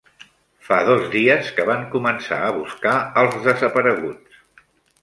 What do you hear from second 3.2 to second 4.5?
als desapareguts